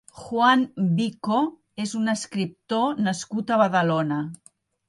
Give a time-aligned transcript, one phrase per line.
[0.19, 0.63] Juan
[0.99, 1.41] Vico
[1.85, 4.23] és un escriptor nascut a Badalona.